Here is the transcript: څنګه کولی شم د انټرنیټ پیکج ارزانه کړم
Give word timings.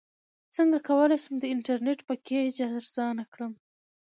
څنګه 0.55 0.77
کولی 0.87 1.17
شم 1.23 1.33
د 1.39 1.45
انټرنیټ 1.53 1.99
پیکج 2.09 2.55
ارزانه 2.71 3.23
کړم 3.33 3.53